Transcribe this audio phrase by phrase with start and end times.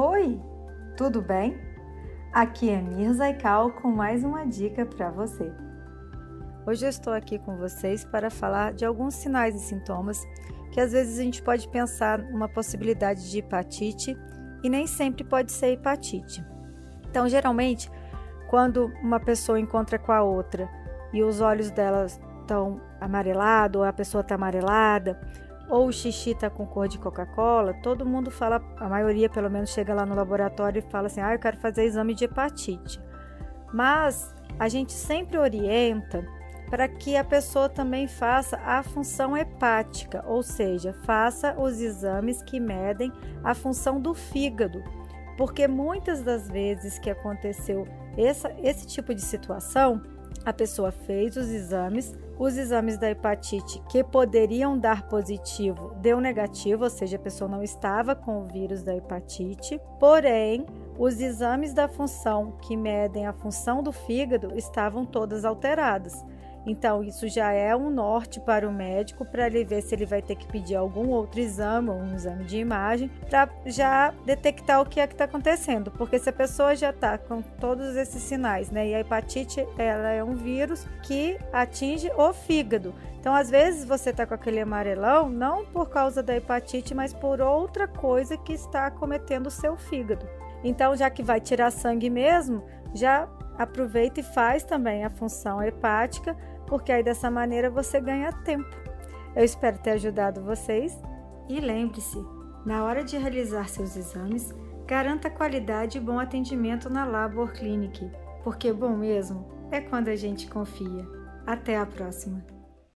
[0.00, 0.40] Oi,
[0.96, 1.58] tudo bem?
[2.32, 5.52] Aqui é Mirza Ikal com mais uma dica para você.
[6.64, 10.24] Hoje eu estou aqui com vocês para falar de alguns sinais e sintomas
[10.70, 14.16] que às vezes a gente pode pensar numa possibilidade de hepatite
[14.62, 16.46] e nem sempre pode ser hepatite.
[17.10, 17.90] Então, geralmente,
[18.48, 20.68] quando uma pessoa encontra com a outra
[21.12, 25.18] e os olhos delas estão amarelados ou a pessoa está amarelada,
[25.68, 29.70] ou o xixi está com cor de Coca-Cola, todo mundo fala, a maioria pelo menos
[29.70, 33.00] chega lá no laboratório e fala assim: ah, eu quero fazer exame de hepatite.
[33.72, 36.26] Mas a gente sempre orienta
[36.70, 42.60] para que a pessoa também faça a função hepática, ou seja, faça os exames que
[42.60, 43.10] medem
[43.42, 44.82] a função do fígado,
[45.36, 50.02] porque muitas das vezes que aconteceu essa, esse tipo de situação,
[50.44, 56.84] a pessoa fez os exames, os exames da hepatite que poderiam dar positivo deu negativo,
[56.84, 60.64] ou seja, a pessoa não estava com o vírus da hepatite, porém,
[60.98, 66.24] os exames da função que medem a função do fígado estavam todas alteradas.
[66.66, 70.20] Então, isso já é um norte para o médico para ele ver se ele vai
[70.20, 74.86] ter que pedir algum outro exame, ou um exame de imagem, para já detectar o
[74.86, 75.90] que é que está acontecendo.
[75.90, 78.88] Porque se a pessoa já está com todos esses sinais, né?
[78.88, 82.94] E a hepatite ela é um vírus que atinge o fígado.
[83.20, 87.40] Então, às vezes, você está com aquele amarelão não por causa da hepatite, mas por
[87.40, 90.26] outra coisa que está acometendo o seu fígado.
[90.62, 92.64] Então, já que vai tirar sangue mesmo,
[92.94, 96.36] já aproveita e faz também a função hepática
[96.68, 98.68] porque aí dessa maneira você ganha tempo.
[99.34, 100.96] Eu espero ter ajudado vocês
[101.48, 102.18] e lembre-se,
[102.64, 104.54] na hora de realizar seus exames,
[104.86, 108.10] garanta qualidade e bom atendimento na Labor Clinic,
[108.44, 111.06] porque bom mesmo é quando a gente confia.
[111.46, 112.57] Até a próxima!